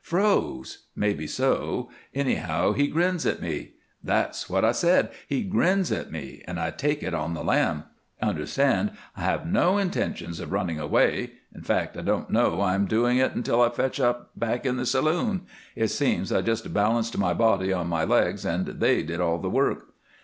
[0.03, 0.87] Froze?
[0.95, 1.91] Maybe so.
[2.11, 3.73] Anyhow, he grins at me!
[4.03, 5.11] That's what I said!
[5.27, 7.83] He grins at me, and I take it on the lam.
[8.19, 13.17] Understand, I have no intentions of running away in fact, I don't know I'm doing
[13.19, 15.41] it until I fetch up back in the saloon.
[15.75, 19.51] It seems I just balanced my body on my legs and they did all the
[19.51, 19.93] work.